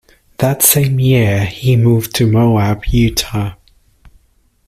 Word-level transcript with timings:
That 0.39 0.63
same 0.63 0.99
year 0.99 1.45
he 1.45 1.75
moved 1.75 2.15
to 2.15 2.25
Moab, 2.25 2.85
Utah. 2.87 3.53